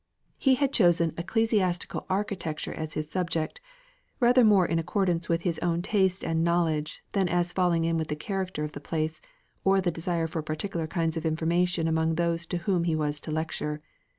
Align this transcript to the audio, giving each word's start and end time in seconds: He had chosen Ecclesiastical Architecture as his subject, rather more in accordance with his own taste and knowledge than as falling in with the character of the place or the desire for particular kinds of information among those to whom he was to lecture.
He 0.39 0.55
had 0.55 0.73
chosen 0.73 1.13
Ecclesiastical 1.15 2.07
Architecture 2.09 2.73
as 2.73 2.95
his 2.95 3.07
subject, 3.11 3.61
rather 4.19 4.43
more 4.43 4.65
in 4.65 4.79
accordance 4.79 5.29
with 5.29 5.43
his 5.43 5.59
own 5.59 5.83
taste 5.83 6.23
and 6.23 6.43
knowledge 6.43 7.03
than 7.11 7.29
as 7.29 7.53
falling 7.53 7.85
in 7.85 7.97
with 7.97 8.07
the 8.07 8.15
character 8.15 8.63
of 8.63 8.71
the 8.71 8.79
place 8.79 9.21
or 9.63 9.79
the 9.79 9.91
desire 9.91 10.25
for 10.25 10.41
particular 10.41 10.87
kinds 10.87 11.17
of 11.17 11.23
information 11.23 11.87
among 11.87 12.15
those 12.15 12.47
to 12.47 12.57
whom 12.65 12.85
he 12.85 12.95
was 12.95 13.19
to 13.21 13.31
lecture. 13.31 13.79